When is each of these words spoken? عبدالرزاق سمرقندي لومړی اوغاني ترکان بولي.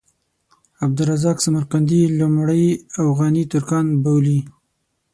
عبدالرزاق 0.85 1.37
سمرقندي 1.45 2.01
لومړی 2.19 2.65
اوغاني 3.01 3.43
ترکان 3.53 3.85
بولي. 4.03 4.39